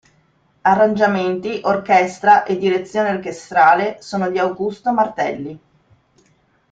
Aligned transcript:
Arrangiamenti, 0.63 1.59
orchestra 1.61 2.41
e 2.43 2.57
direzione 2.57 3.11
orchestrale 3.11 3.97
sono 4.01 4.31
di 4.31 4.39
Augusto 4.39 4.91
Martelli. 4.91 5.59